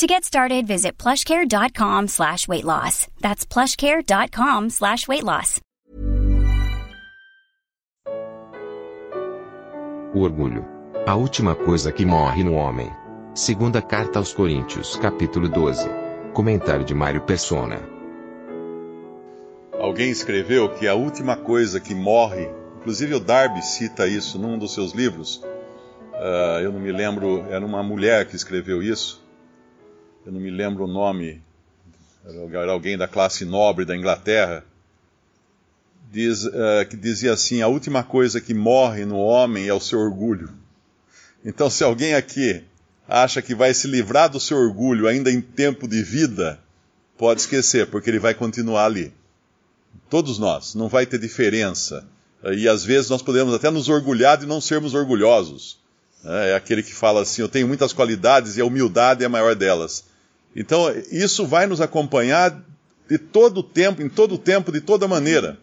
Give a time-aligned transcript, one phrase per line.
[0.00, 3.06] To get started, visit plushcare.com slash weight loss.
[3.20, 5.60] That's plushcare.com slash weight loss.
[10.14, 10.64] O orgulho.
[11.06, 12.90] A última coisa que morre no homem.
[13.34, 15.88] Segunda carta aos Coríntios, capítulo 12.
[16.32, 17.78] Comentário de Mário Persona.
[19.78, 24.72] Alguém escreveu que a última coisa que morre, inclusive o Darby cita isso num dos
[24.72, 25.42] seus livros.
[26.14, 29.28] Uh, eu não me lembro, era uma mulher que escreveu isso
[30.24, 31.42] eu não me lembro o nome,
[32.24, 34.64] era alguém da classe nobre da Inglaterra,
[36.10, 39.98] diz, uh, que dizia assim: a última coisa que morre no homem é o seu
[39.98, 40.50] orgulho.
[41.44, 42.62] Então, se alguém aqui
[43.08, 46.60] acha que vai se livrar do seu orgulho ainda em tempo de vida,
[47.16, 49.12] pode esquecer, porque ele vai continuar ali.
[50.08, 52.06] Todos nós, não vai ter diferença.
[52.44, 55.78] E às vezes nós podemos até nos orgulhar de não sermos orgulhosos.
[56.24, 59.54] É aquele que fala assim: Eu tenho muitas qualidades e a humildade é a maior
[59.54, 60.09] delas.
[60.54, 62.62] Então, isso vai nos acompanhar
[63.08, 65.58] de todo o tempo, em todo o tempo, de toda maneira.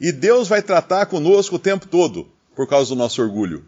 [0.00, 3.64] E Deus vai tratar conosco o tempo todo, por causa do nosso orgulho.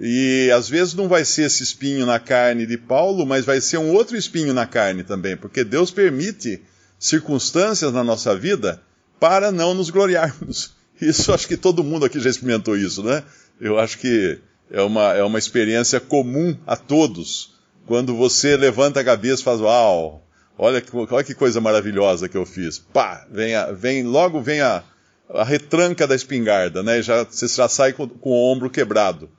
[0.00, 3.78] E às vezes não vai ser esse espinho na carne de Paulo, mas vai ser
[3.78, 6.62] um outro espinho na carne também, porque Deus permite
[6.98, 8.80] circunstâncias na nossa vida
[9.18, 10.72] para não nos gloriarmos.
[11.00, 13.22] Isso acho que todo mundo aqui já experimentou isso, né?
[13.60, 17.57] Eu acho que é uma, é uma experiência comum a todos
[17.88, 20.22] quando você levanta a cabeça e faz, uau,
[20.58, 22.78] olha que, olha que coisa maravilhosa que eu fiz.
[22.78, 24.84] Pá, vem, a, vem logo vem a,
[25.30, 27.00] a retranca da espingarda, né?
[27.00, 29.30] Já, você já sai com, com o ombro quebrado.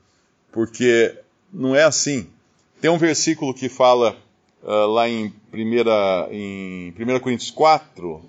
[0.51, 1.15] Porque
[1.53, 2.27] não é assim.
[2.81, 4.17] Tem um versículo que fala
[4.63, 8.25] uh, lá em 1 em 1 Coríntios 4,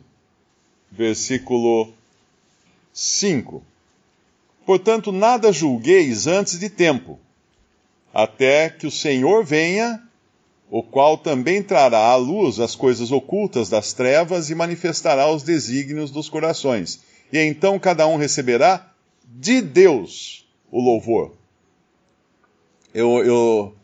[0.92, 1.94] versículo
[2.92, 3.64] 5.
[4.66, 7.18] Portanto, nada julgueis antes de tempo,
[8.12, 10.09] até que o Senhor venha
[10.70, 16.10] o qual também trará à luz as coisas ocultas das trevas e manifestará os desígnios
[16.10, 17.00] dos corações.
[17.32, 18.92] E então cada um receberá
[19.24, 21.34] de Deus o louvor.
[22.94, 23.74] Eu, eu,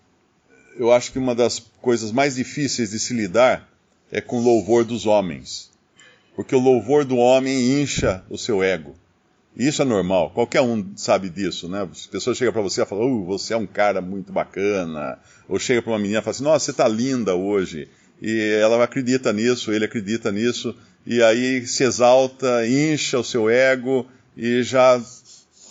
[0.79, 3.69] eu acho que uma das coisas mais difíceis de se lidar
[4.11, 5.71] é com o louvor dos homens.
[6.37, 8.95] Porque o louvor do homem incha o seu ego.
[9.57, 11.89] Isso é normal, qualquer um sabe disso, né?
[11.91, 15.19] As pessoas chegam para você e falam, oh, você é um cara muito bacana.
[15.49, 17.89] Ou chega para uma menina e fala assim, nossa, você está linda hoje.
[18.21, 24.07] E ela acredita nisso, ele acredita nisso, e aí se exalta, incha o seu ego
[24.37, 25.01] e já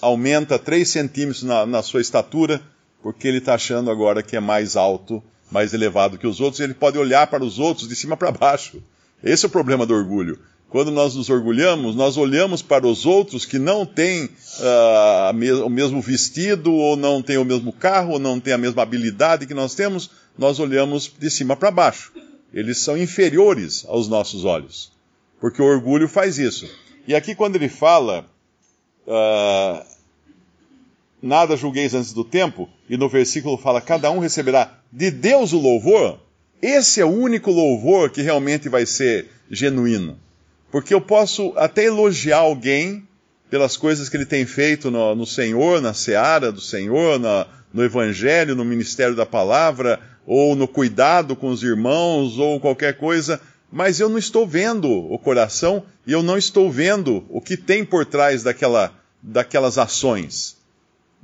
[0.01, 2.62] aumenta 3 centímetros na, na sua estatura,
[3.03, 6.63] porque ele está achando agora que é mais alto, mais elevado que os outros, e
[6.63, 8.81] ele pode olhar para os outros de cima para baixo.
[9.24, 10.40] Esse é o problema do orgulho.
[10.75, 16.02] Quando nós nos orgulhamos, nós olhamos para os outros que não têm uh, o mesmo
[16.02, 19.74] vestido, ou não têm o mesmo carro, ou não têm a mesma habilidade que nós
[19.74, 22.12] temos, nós olhamos de cima para baixo.
[22.53, 24.91] Eles são inferiores aos nossos olhos.
[25.40, 26.69] Porque o orgulho faz isso.
[27.07, 28.25] E aqui, quando ele fala,
[29.07, 29.81] uh,
[31.22, 35.57] nada julgueis antes do tempo, e no versículo fala, cada um receberá de Deus o
[35.57, 36.19] louvor,
[36.62, 40.19] esse é o único louvor que realmente vai ser genuíno.
[40.72, 43.08] Porque eu posso até elogiar alguém
[43.50, 47.84] pelas coisas que ele tem feito no, no Senhor, na seara do Senhor, na, no
[47.84, 53.40] Evangelho, no ministério da palavra, ou no cuidado com os irmãos, ou qualquer coisa,
[53.72, 57.84] mas eu não estou vendo o coração e eu não estou vendo o que tem
[57.84, 60.58] por trás daquela, daquelas ações.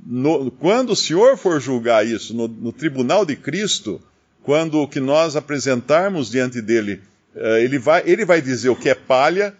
[0.04, 4.00] No, quando o Senhor for julgar isso no, no tribunal de Cristo,
[4.42, 7.00] quando o que nós apresentarmos diante dele
[7.34, 9.54] ele vai, ele vai dizer o que é palha,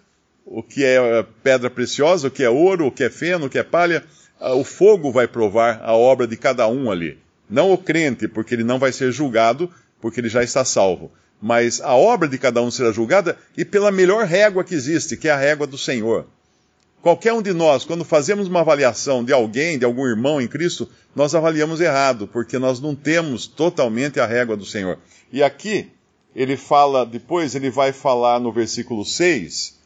[0.44, 3.50] o que é eh, pedra preciosa, o que é ouro, o que é feno, o
[3.50, 4.04] que é palha.
[4.40, 7.18] Ah, o fogo vai provar a obra de cada um ali.
[7.48, 9.70] Não o crente, porque ele não vai ser julgado,
[10.00, 11.12] porque ele já está salvo.
[11.40, 15.28] Mas a obra de cada um será julgada e pela melhor régua que existe, que
[15.28, 16.26] é a régua do Senhor.
[17.00, 20.88] Qualquer um de nós, quando fazemos uma avaliação de alguém, de algum irmão em Cristo,
[21.16, 24.98] nós avaliamos errado, porque nós não temos totalmente a régua do Senhor.
[25.32, 25.90] E aqui,
[26.34, 29.78] ele fala, depois ele vai falar no versículo 6,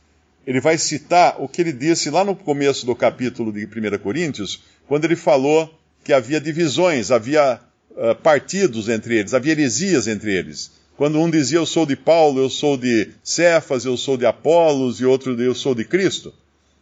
[0.47, 4.63] ele vai citar o que ele disse lá no começo do capítulo de 1 Coríntios,
[4.87, 5.73] quando ele falou
[6.05, 7.61] que havia divisões, havia
[7.91, 10.71] uh, partidos entre eles, havia heresias entre eles.
[10.97, 15.01] Quando um dizia eu sou de Paulo, eu sou de Cefas, eu sou de Apolos,
[15.01, 16.33] e outro eu sou de Cristo.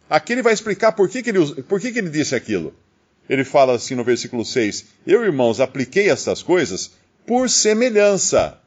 [0.09, 2.73] Aqui ele vai explicar por que, que, ele, por que, que ele disse aquilo.
[3.27, 6.91] Ele fala assim no versículo 6: Eu, irmãos, apliquei estas coisas
[7.25, 8.59] por semelhança.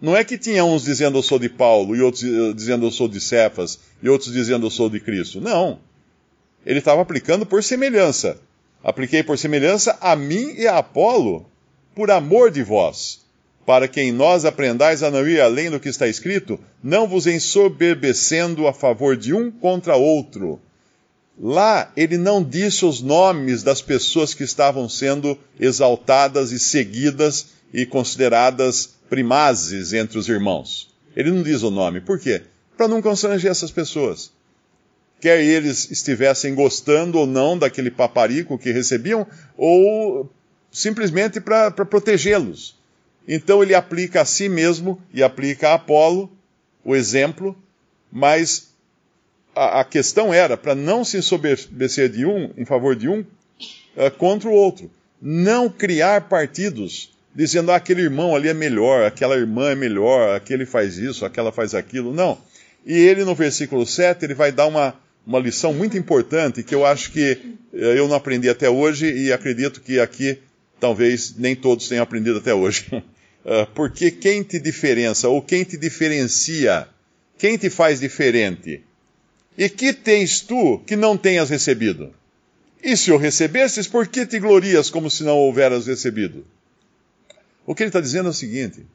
[0.00, 2.90] Não é que tinha uns dizendo eu sou de Paulo, e outros eh, dizendo eu
[2.90, 5.40] sou de Cefas, e outros dizendo eu sou de Cristo.
[5.40, 5.80] Não.
[6.64, 8.38] Ele estava aplicando por semelhança.
[8.82, 11.46] Apliquei por semelhança a mim e a Apolo,
[11.94, 13.20] por amor de vós,
[13.66, 17.26] para que em nós aprendais a não ir além do que está escrito, não vos
[17.26, 20.60] ensoberbecendo a favor de um contra outro.
[21.40, 27.84] Lá ele não disse os nomes das pessoas que estavam sendo exaltadas e seguidas e
[27.84, 30.88] consideradas primazes entre os irmãos.
[31.16, 32.00] Ele não diz o nome.
[32.00, 32.42] Por quê?
[32.76, 34.30] Para não constranger essas pessoas.
[35.20, 39.26] Quer eles estivessem gostando ou não daquele paparico que recebiam,
[39.56, 40.30] ou
[40.70, 42.76] simplesmente para protegê-los.
[43.26, 46.30] Então ele aplica a si mesmo e aplica a Apolo
[46.84, 47.56] o exemplo,
[48.12, 48.68] mas
[49.54, 54.10] a, a questão era para não se ensoberbecer de um em favor de um uh,
[54.16, 54.90] contra o outro.
[55.20, 60.66] Não criar partidos dizendo ah, aquele irmão ali é melhor, aquela irmã é melhor, aquele
[60.66, 62.12] faz isso, aquela faz aquilo.
[62.12, 62.36] Não.
[62.84, 64.92] E ele, no versículo 7, ele vai dar uma,
[65.24, 67.38] uma lição muito importante que eu acho que
[67.72, 70.36] eh, eu não aprendi até hoje e acredito que aqui
[70.80, 73.04] talvez nem todos tenham aprendido até hoje.
[73.46, 76.88] Ah, porque quem te diferença ou quem te diferencia,
[77.38, 78.82] quem te faz diferente?
[79.56, 82.12] E que tens tu que não tenhas recebido?
[82.82, 86.44] E se o recebesses, por que te glorias como se não houveras recebido?
[87.68, 88.86] O que ele está dizendo é o seguinte: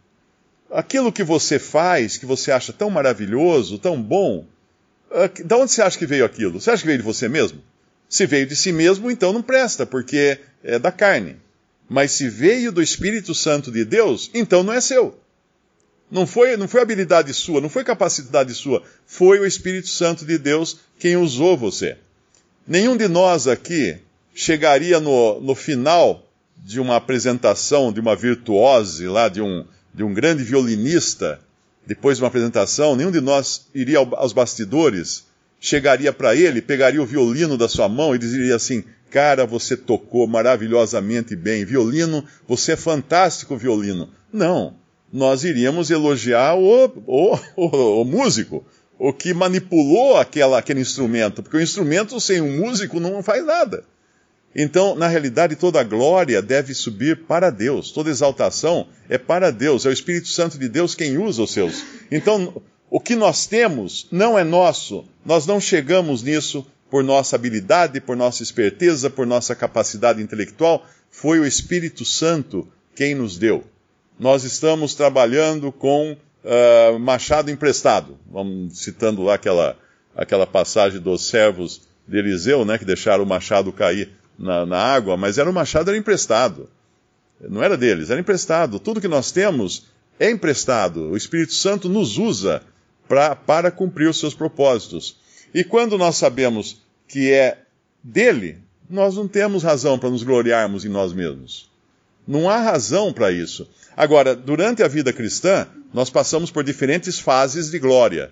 [0.71, 4.47] aquilo que você faz, que você acha tão maravilhoso, tão bom,
[5.11, 6.59] ah, de onde você acha que veio aquilo?
[6.59, 7.61] Você acha que veio de você mesmo?
[8.09, 11.35] Se veio de si mesmo, então não presta, porque é da carne.
[11.87, 15.19] Mas se veio do Espírito Santo de Deus, então não é seu.
[16.09, 20.39] Não foi, não foi habilidade sua, não foi capacidade sua, foi o Espírito Santo de
[20.39, 21.95] Deus quem usou você.
[22.67, 23.99] Nenhum de nós aqui
[24.33, 26.22] chegaria no, no final
[26.63, 31.39] de uma apresentação de uma virtuose lá, de um, de um grande violinista,
[31.85, 35.25] depois de uma apresentação, nenhum de nós iria aos bastidores,
[35.59, 40.25] chegaria para ele, pegaria o violino da sua mão e diria assim: Cara, você tocou
[40.25, 41.65] maravilhosamente bem.
[41.65, 44.09] Violino, você é fantástico, violino.
[44.31, 44.75] Não.
[45.11, 48.65] Nós iríamos elogiar o, o, o, o músico,
[48.97, 53.83] o que manipulou aquela, aquele instrumento, porque o instrumento sem um músico não faz nada.
[54.55, 59.89] Então, na realidade, toda glória deve subir para Deus, toda exaltação é para Deus, é
[59.89, 61.83] o Espírito Santo de Deus quem usa os seus.
[62.11, 67.99] Então, o que nós temos não é nosso, nós não chegamos nisso por nossa habilidade,
[67.99, 73.63] por nossa esperteza, por nossa capacidade intelectual, foi o Espírito Santo quem nos deu.
[74.19, 79.75] Nós estamos trabalhando com uh, machado emprestado, vamos citando lá aquela,
[80.15, 85.15] aquela passagem dos servos de Eliseu, né, que deixaram o machado cair na, na água,
[85.17, 86.69] mas era o machado era emprestado.
[87.39, 88.79] Não era deles, era emprestado.
[88.79, 89.85] Tudo que nós temos
[90.19, 91.09] é emprestado.
[91.09, 92.61] O Espírito Santo nos usa
[93.07, 95.17] pra, para cumprir os seus propósitos.
[95.53, 97.59] E quando nós sabemos que é
[98.03, 98.59] dele,
[98.89, 101.69] nós não temos razão para nos gloriarmos em nós mesmos.
[102.27, 103.67] Não há razão para isso.
[103.95, 108.31] Agora, durante a vida cristã, nós passamos por diferentes fases de glória,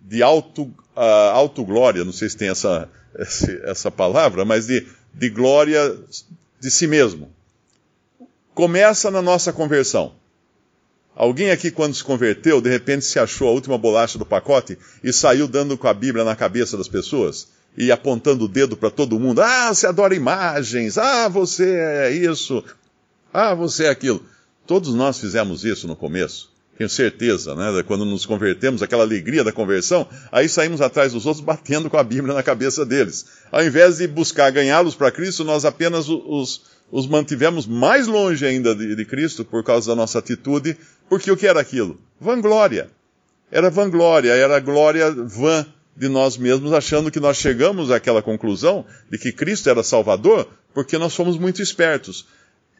[0.00, 0.62] de auto,
[0.96, 2.88] uh, autoglória, não sei se tem essa,
[3.64, 5.96] essa palavra, mas de de glória
[6.60, 7.30] de si mesmo.
[8.54, 10.14] Começa na nossa conversão.
[11.14, 15.12] Alguém aqui, quando se converteu, de repente se achou a última bolacha do pacote e
[15.12, 19.18] saiu dando com a Bíblia na cabeça das pessoas e apontando o dedo para todo
[19.18, 19.40] mundo.
[19.40, 20.98] Ah, você adora imagens.
[20.98, 22.64] Ah, você é isso.
[23.32, 24.24] Ah, você é aquilo.
[24.66, 26.51] Todos nós fizemos isso no começo.
[26.82, 27.80] Tenho certeza, né?
[27.86, 32.02] Quando nos convertemos, aquela alegria da conversão, aí saímos atrás dos outros batendo com a
[32.02, 33.24] Bíblia na cabeça deles.
[33.52, 38.74] Ao invés de buscar ganhá-los para Cristo, nós apenas os, os mantivemos mais longe ainda
[38.74, 40.76] de, de Cristo por causa da nossa atitude,
[41.08, 42.00] porque o que era aquilo?
[42.20, 42.90] Vanglória.
[43.48, 45.64] Era vanglória, era glória vã
[45.96, 50.98] de nós mesmos, achando que nós chegamos àquela conclusão de que Cristo era Salvador, porque
[50.98, 52.26] nós fomos muito espertos.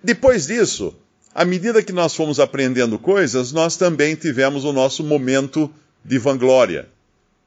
[0.02, 0.92] Depois disso,
[1.34, 5.70] à medida que nós fomos aprendendo coisas, nós também tivemos o nosso momento
[6.04, 6.88] de vanglória.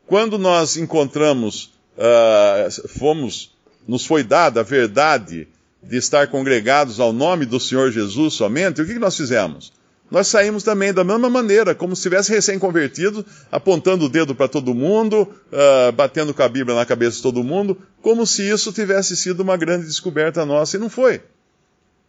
[0.08, 3.56] Quando nós encontramos, uh, fomos,
[3.88, 5.48] nos foi dada a verdade
[5.82, 9.72] de estar congregados ao nome do Senhor Jesus somente, o que nós fizemos?
[10.10, 14.74] Nós saímos também da mesma maneira, como se tivesse recém-convertido, apontando o dedo para todo
[14.74, 19.18] mundo, uh, batendo com a Bíblia na cabeça de todo mundo, como se isso tivesse
[19.18, 21.22] sido uma grande descoberta nossa, e não foi.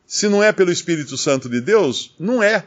[0.06, 2.64] Se não é pelo Espírito Santo de Deus, não é.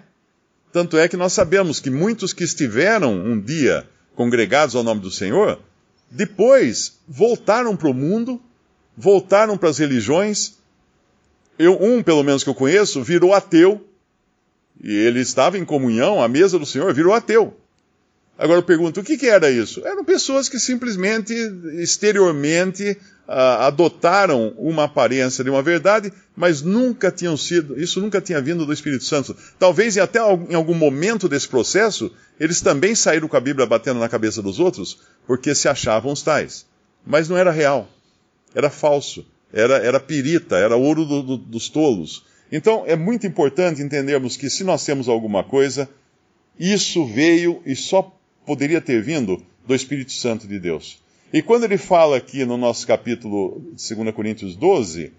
[0.72, 5.10] Tanto é que nós sabemos que muitos que estiveram um dia congregados ao nome do
[5.10, 5.60] Senhor,
[6.12, 8.42] depois voltaram para o mundo,
[8.96, 10.58] voltaram para as religiões.
[11.58, 13.86] Eu, um, pelo menos que eu conheço, virou ateu.
[14.82, 17.58] E ele estava em comunhão à mesa do Senhor, virou ateu.
[18.40, 19.86] Agora eu pergunto, o que, que era isso?
[19.86, 21.34] Eram pessoas que simplesmente,
[21.74, 28.40] exteriormente, uh, adotaram uma aparência de uma verdade, mas nunca tinham sido, isso nunca tinha
[28.40, 29.36] vindo do Espírito Santo.
[29.60, 34.08] Talvez até em algum momento desse processo, eles também saíram com a Bíblia batendo na
[34.08, 36.66] cabeça dos outros, porque se achavam os tais.
[37.06, 37.90] Mas não era real,
[38.56, 42.24] era falso, era, era pirita, era ouro do, do, dos tolos.
[42.50, 45.90] Então é muito importante entendermos que se nós temos alguma coisa,
[46.58, 48.16] isso veio e só
[48.50, 51.00] poderia ter vindo do Espírito Santo de Deus.
[51.32, 55.14] E quando ele fala aqui no nosso capítulo 2 Coríntios 12,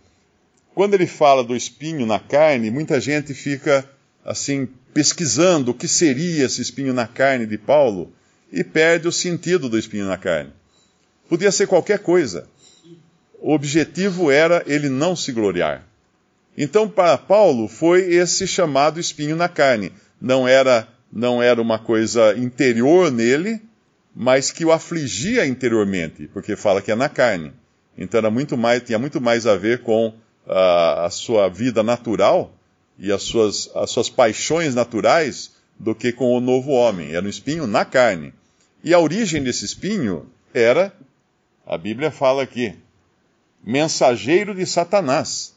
[0.75, 3.89] quando ele fala do espinho na carne, muita gente fica
[4.25, 8.13] assim pesquisando o que seria esse espinho na carne de Paulo
[8.53, 10.51] e perde o sentido do espinho na carne.
[11.29, 12.49] Podia ser qualquer coisa.
[13.41, 15.87] O objetivo era ele não se gloriar.
[16.59, 19.93] Então, para Paulo, foi esse chamado espinho na carne.
[20.21, 23.61] Não era não era uma coisa interior nele,
[24.15, 27.53] mas que o afligia interiormente, porque fala que é na carne.
[27.97, 30.13] Então era muito mais, tinha muito mais a ver com uh,
[31.05, 32.55] a sua vida natural
[32.99, 37.15] e as suas, as suas paixões naturais do que com o novo homem.
[37.15, 38.33] Era um espinho na carne.
[38.83, 40.93] E a origem desse espinho era,
[41.67, 42.75] a Bíblia fala aqui,
[43.63, 45.55] mensageiro de Satanás.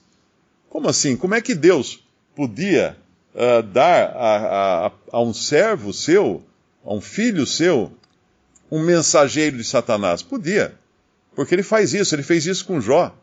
[0.70, 1.16] Como assim?
[1.16, 2.04] Como é que Deus
[2.36, 2.98] podia
[3.34, 6.44] uh, dar a, a, a um servo seu,
[6.84, 7.92] a um filho seu,
[8.72, 10.22] um mensageiro de Satanás?
[10.22, 10.76] Podia,
[11.36, 13.16] porque ele faz isso, ele fez isso com Jó.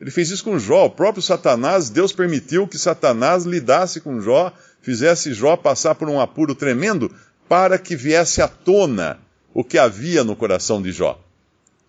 [0.00, 0.86] Ele fez isso com Jó.
[0.86, 6.18] O próprio Satanás, Deus permitiu que Satanás lidasse com Jó, fizesse Jó passar por um
[6.18, 7.14] apuro tremendo,
[7.48, 9.18] para que viesse à tona
[9.52, 11.20] o que havia no coração de Jó.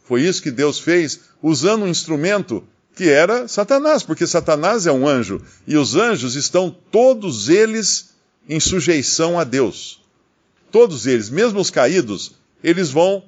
[0.04, 2.64] Foi isso que Deus fez, usando um instrumento
[2.96, 8.12] que era Satanás, porque Satanás é um anjo e os anjos estão todos eles
[8.48, 10.02] em sujeição a Deus.
[10.72, 12.34] Todos eles, mesmo os caídos,
[12.64, 13.24] eles vão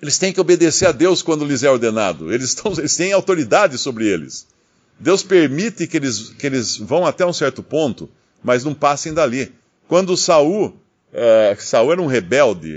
[0.00, 2.32] eles têm que obedecer a Deus quando lhes é ordenado.
[2.32, 4.48] Eles, estão, eles têm autoridade sobre eles.
[4.98, 8.10] Deus permite que eles, que eles vão até um certo ponto,
[8.42, 9.52] mas não passem dali.
[9.86, 10.74] Quando Saul,
[11.12, 12.74] é, Saul era um rebelde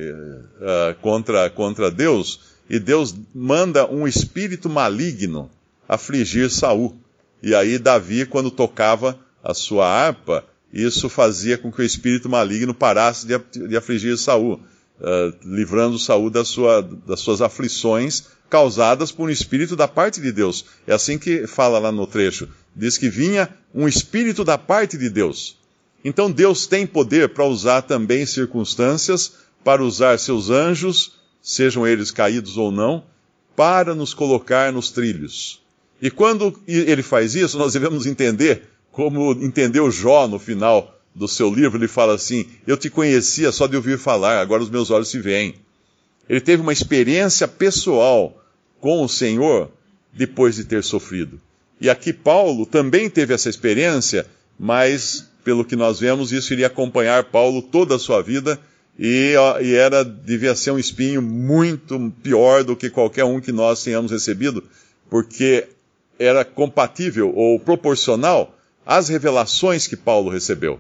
[0.62, 5.50] é, contra, contra Deus, e Deus manda um espírito maligno
[5.88, 6.96] afligir Saul.
[7.42, 12.74] E aí Davi, quando tocava a sua harpa, isso fazia com que o espírito maligno
[12.74, 14.60] parasse de, afligir Saul,
[15.00, 20.32] uh, livrando Saul da sua, das suas aflições causadas por um espírito da parte de
[20.32, 20.66] Deus.
[20.86, 22.48] É assim que fala lá no trecho.
[22.76, 25.58] Diz que vinha um espírito da parte de Deus.
[26.04, 32.58] Então Deus tem poder para usar também circunstâncias, para usar seus anjos, sejam eles caídos
[32.58, 33.04] ou não,
[33.56, 35.65] para nos colocar nos trilhos.
[36.02, 41.54] E quando ele faz isso, nós devemos entender, como entendeu Jó no final do seu
[41.54, 45.10] livro, ele fala assim: Eu te conhecia só de ouvir falar, agora os meus olhos
[45.10, 45.56] se veem.
[46.28, 48.44] Ele teve uma experiência pessoal
[48.80, 49.72] com o Senhor
[50.12, 51.40] depois de ter sofrido.
[51.80, 54.26] E aqui Paulo também teve essa experiência,
[54.58, 58.60] mas, pelo que nós vemos, isso iria acompanhar Paulo toda a sua vida
[58.98, 63.84] e, e era devia ser um espinho muito pior do que qualquer um que nós
[63.84, 64.64] tenhamos recebido,
[65.10, 65.68] porque
[66.20, 68.56] era compatível ou proporcional
[68.86, 70.80] às revelações que Paulo recebeu.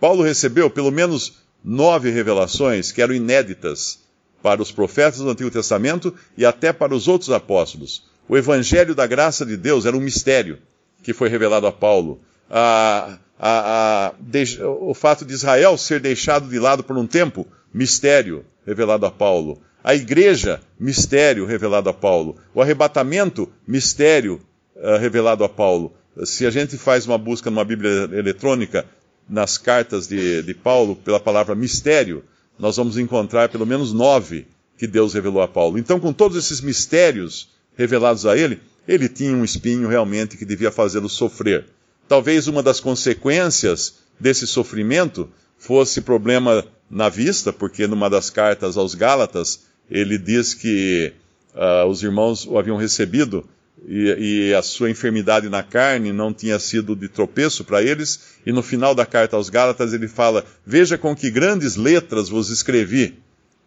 [0.00, 4.00] Paulo recebeu pelo menos nove revelações que eram inéditas
[4.42, 8.04] para os profetas do Antigo Testamento e até para os outros apóstolos.
[8.28, 10.58] O Evangelho da graça de Deus era um mistério
[11.02, 12.20] que foi revelado a Paulo.
[12.48, 17.46] A, a, a, de, o fato de Israel ser deixado de lado por um tempo,
[17.72, 19.60] mistério revelado a Paulo.
[19.82, 22.36] A igreja, mistério revelado a Paulo.
[22.54, 24.40] O arrebatamento, mistério
[24.80, 25.92] uh, revelado a Paulo.
[26.24, 28.84] Se a gente faz uma busca numa Bíblia eletrônica,
[29.28, 32.24] nas cartas de, de Paulo, pela palavra mistério,
[32.58, 34.46] nós vamos encontrar pelo menos nove
[34.76, 35.78] que Deus revelou a Paulo.
[35.78, 40.70] Então, com todos esses mistérios revelados a ele, ele tinha um espinho realmente que devia
[40.70, 41.66] fazê-lo sofrer.
[42.08, 48.94] Talvez uma das consequências desse sofrimento fosse problema na vista, porque numa das cartas aos
[48.94, 51.12] Gálatas, ele diz que
[51.54, 53.48] uh, os irmãos o haviam recebido
[53.86, 58.52] e, e, a sua enfermidade na carne não tinha sido de tropeço para eles, e
[58.52, 63.18] no final da carta aos Gálatas ele fala: Veja com que grandes letras vos escrevi.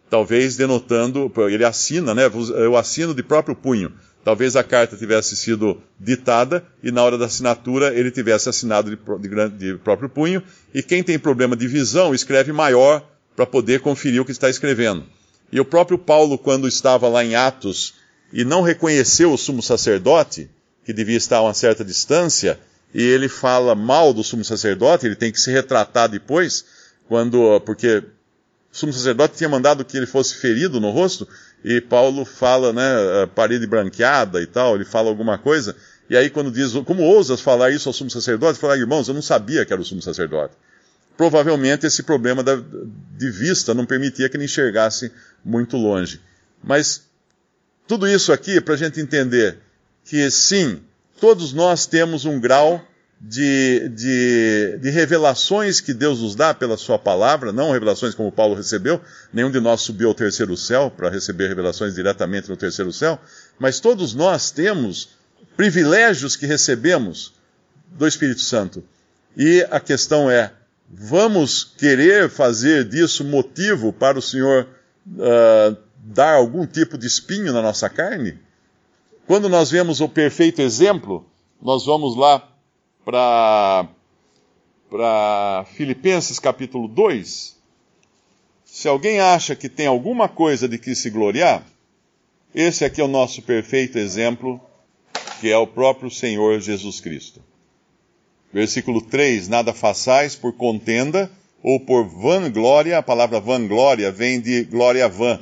[0.08, 2.30] Talvez denotando, ele assina, né?
[2.56, 3.92] Eu assino de próprio punho.
[4.24, 8.96] Talvez a carta tivesse sido ditada e na hora da assinatura ele tivesse assinado de,
[9.28, 10.42] de, de próprio punho.
[10.72, 15.04] E quem tem problema de visão escreve maior para poder conferir o que está escrevendo.
[15.52, 17.94] E o próprio Paulo, quando estava lá em Atos
[18.34, 20.50] e não reconheceu o sumo sacerdote,
[20.84, 22.58] que devia estar a uma certa distância,
[22.92, 26.64] e ele fala mal do sumo sacerdote, ele tem que se retratar depois,
[27.06, 31.28] quando, porque o sumo sacerdote tinha mandado que ele fosse ferido no rosto,
[31.64, 35.76] e Paulo fala, né, parede branqueada e tal, ele fala alguma coisa,
[36.10, 38.58] e aí quando diz, como ousas falar isso ao sumo sacerdote?
[38.58, 40.54] Falar, irmãos, eu não sabia que era o sumo sacerdote.
[41.16, 45.12] Provavelmente esse problema de vista não permitia que ele enxergasse
[45.44, 46.20] muito longe.
[46.62, 47.04] Mas
[47.86, 49.58] tudo isso aqui para a gente entender
[50.04, 50.80] que sim,
[51.20, 52.84] todos nós temos um grau
[53.20, 58.54] de, de, de, revelações que Deus nos dá pela Sua palavra, não revelações como Paulo
[58.54, 59.00] recebeu,
[59.32, 63.18] nenhum de nós subiu ao terceiro céu para receber revelações diretamente no terceiro céu,
[63.58, 65.10] mas todos nós temos
[65.56, 67.32] privilégios que recebemos
[67.92, 68.84] do Espírito Santo.
[69.36, 70.52] E a questão é:
[70.90, 74.66] vamos querer fazer disso motivo para o Senhor
[75.08, 78.38] uh, dar algum tipo de espinho na nossa carne?
[79.26, 81.24] Quando nós vemos o perfeito exemplo,
[81.62, 82.46] nós vamos lá
[83.04, 83.88] para
[85.74, 87.56] Filipenses capítulo 2.
[88.66, 91.64] Se alguém acha que tem alguma coisa de que se gloriar,
[92.54, 94.60] esse aqui é o nosso perfeito exemplo
[95.40, 97.42] que é o próprio Senhor Jesus Cristo.
[98.52, 101.30] Versículo 3: Nada façais por contenda
[101.62, 105.40] ou por vanglória, a palavra vanglória vem de glória vã,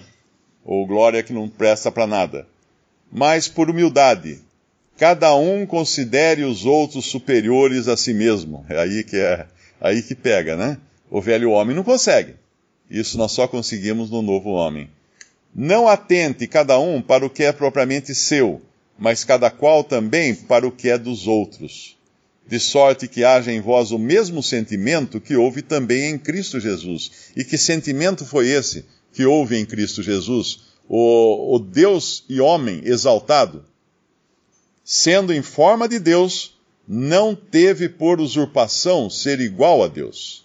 [0.65, 2.47] ou glória que não presta para nada,
[3.11, 4.41] mas por humildade.
[4.97, 8.65] Cada um considere os outros superiores a si mesmo.
[8.69, 9.47] É aí que é,
[9.81, 10.79] aí que pega, né?
[11.11, 12.35] O velho homem não consegue.
[12.89, 14.89] Isso nós só conseguimos no novo homem.
[15.55, 18.63] Não atente cada um para o que é propriamente seu,
[18.99, 21.99] mas cada qual também para o que é dos outros.
[22.47, 27.33] De sorte que haja em vós o mesmo sentimento que houve também em Cristo Jesus.
[27.37, 30.61] E que sentimento foi esse que houve em Cristo Jesus?
[30.89, 33.65] O, o Deus e homem exaltado,
[34.85, 40.45] sendo em forma de Deus, não teve por usurpação ser igual a Deus,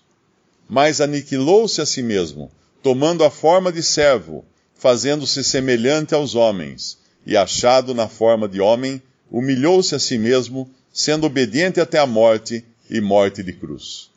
[0.69, 2.51] mas aniquilou-se a si mesmo,
[2.83, 9.01] tomando a forma de servo, fazendo-se semelhante aos homens e achado na forma de homem,
[9.29, 14.09] humilhou-se a si mesmo, sendo obediente até a morte e morte de cruz.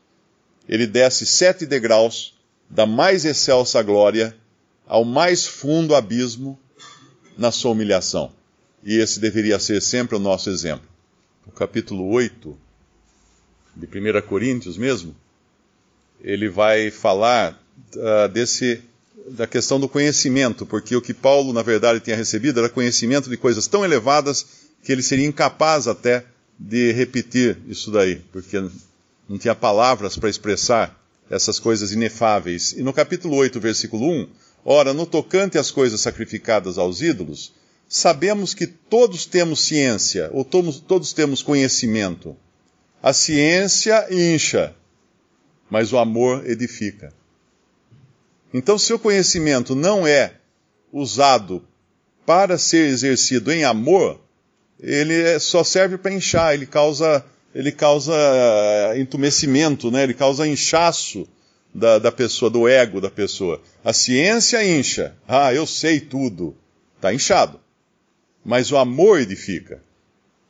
[0.68, 2.34] Ele desce sete degraus
[2.70, 4.34] da mais excelsa glória
[4.86, 6.58] ao mais fundo abismo
[7.36, 8.32] na sua humilhação.
[8.82, 10.88] E esse deveria ser sempre o nosso exemplo.
[11.46, 12.56] O capítulo 8
[13.76, 15.14] de 1 Coríntios mesmo,
[16.20, 17.60] ele vai falar
[17.96, 18.82] uh, desse
[19.28, 23.36] da questão do conhecimento, porque o que Paulo, na verdade, tinha recebido era conhecimento de
[23.36, 24.46] coisas tão elevadas
[24.82, 26.24] que ele seria incapaz até
[26.58, 28.58] de repetir isso daí, porque
[29.28, 30.99] não tinha palavras para expressar
[31.30, 32.72] essas coisas inefáveis.
[32.72, 34.28] E no capítulo 8, versículo 1,
[34.64, 37.54] ora, no tocante às coisas sacrificadas aos ídolos,
[37.88, 42.36] sabemos que todos temos ciência, ou todos, todos temos conhecimento.
[43.02, 44.74] A ciência incha,
[45.70, 47.12] mas o amor edifica.
[48.52, 50.34] Então, se o conhecimento não é
[50.92, 51.64] usado
[52.26, 54.20] para ser exercido em amor,
[54.78, 60.04] ele é, só serve para inchar, ele causa, ele causa eh, entumecimento, né?
[60.04, 61.26] ele causa inchaço
[61.74, 63.60] da, da pessoa, do ego da pessoa.
[63.84, 65.14] A ciência incha.
[65.26, 66.56] Ah, eu sei tudo.
[66.96, 67.60] Está inchado.
[68.44, 69.82] Mas o amor edifica.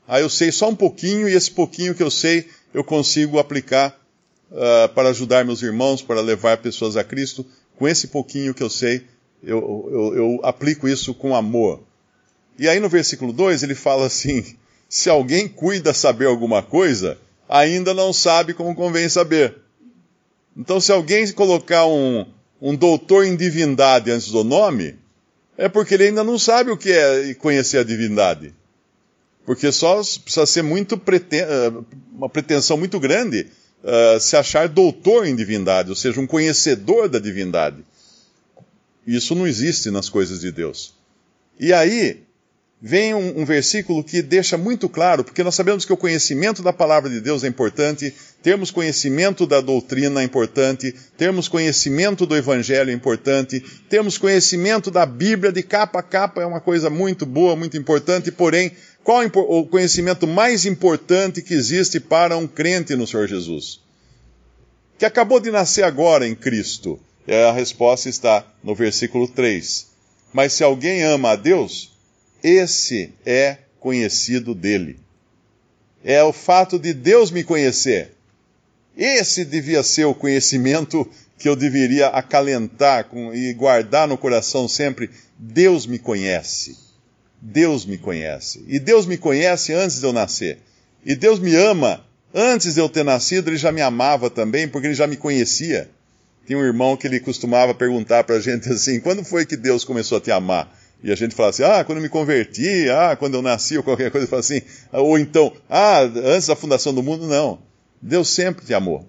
[0.06, 3.98] Ah, eu sei só um pouquinho e esse pouquinho que eu sei eu consigo aplicar
[4.50, 7.44] uh, para ajudar meus irmãos, para levar pessoas a Cristo
[7.76, 9.06] com esse pouquinho que eu sei,
[9.42, 11.82] eu, eu, eu aplico isso com amor.
[12.58, 14.56] E aí no versículo 2 ele fala assim:
[14.90, 17.16] se alguém cuida saber alguma coisa,
[17.48, 19.56] ainda não sabe como convém saber.
[20.56, 22.26] Então, se alguém colocar um,
[22.60, 24.96] um doutor em divindade antes do nome,
[25.56, 28.52] é porque ele ainda não sabe o que é conhecer a divindade.
[29.46, 31.72] Porque só precisa ser muito preten eh,
[32.12, 33.46] uma pretensão muito grande
[33.84, 37.84] uh, se achar doutor em divindade, ou seja, um conhecedor da divindade.
[39.06, 40.94] Isso não existe nas coisas de Deus.
[41.58, 42.22] E aí,
[42.82, 46.72] vem um, um, versículo que deixa muito claro, porque nós sabemos que o conhecimento da
[46.72, 52.90] palavra de Deus é importante, termos conhecimento da doutrina é importante, termos conhecimento do evangelho
[52.90, 57.54] é importante, termos conhecimento da Bíblia de capa a capa é uma coisa muito boa,
[57.54, 58.72] muito importante, porém,
[59.04, 63.80] qual o conhecimento mais importante que existe para um crente no Senhor Jesus?
[64.98, 66.98] Que acabou de nascer agora em Cristo.
[67.26, 69.86] É, a resposta está no versículo 3.
[70.32, 71.89] Mas se alguém ama a Deus,
[72.42, 74.98] esse é conhecido dele.
[76.04, 78.12] É o fato de Deus me conhecer.
[78.96, 85.86] Esse devia ser o conhecimento que eu deveria acalentar e guardar no coração sempre: Deus
[85.86, 86.76] me conhece.
[87.40, 88.62] Deus me conhece.
[88.68, 90.58] E Deus me conhece antes de eu nascer.
[91.04, 94.86] E Deus me ama antes de eu ter nascido, ele já me amava também, porque
[94.86, 95.90] ele já me conhecia.
[96.46, 99.84] Tinha um irmão que ele costumava perguntar para a gente assim: quando foi que Deus
[99.84, 100.79] começou a te amar?
[101.02, 103.82] E a gente fala assim, ah, quando eu me converti, ah, quando eu nasci, ou
[103.82, 104.60] qualquer coisa, fala assim,
[104.92, 107.58] ou então, ah, antes da fundação do mundo, não.
[108.02, 109.06] Deus sempre te amou.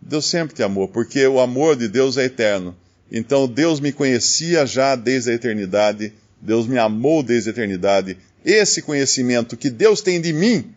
[0.00, 2.76] Deus sempre te amou, porque o amor de Deus é eterno.
[3.10, 8.16] Então Deus me conhecia já desde a eternidade, Deus me amou desde a eternidade.
[8.44, 10.72] Esse conhecimento que Deus tem de mim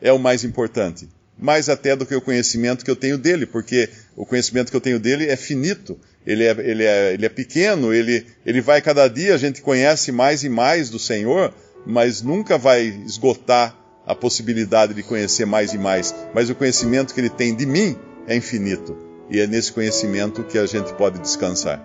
[0.00, 1.08] é o mais importante.
[1.38, 4.80] Mais até do que o conhecimento que eu tenho dele, porque o conhecimento que eu
[4.80, 9.06] tenho dele é finito ele é, ele é, ele é pequeno, ele, ele vai cada
[9.06, 11.54] dia, a gente conhece mais e mais do Senhor,
[11.86, 16.12] mas nunca vai esgotar a possibilidade de conhecer mais e mais.
[16.34, 17.96] Mas o conhecimento que ele tem de mim
[18.26, 18.98] é infinito.
[19.30, 21.80] E é nesse conhecimento que a gente pode descansar.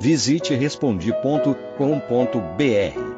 [0.00, 3.17] Visite respondi.com.br.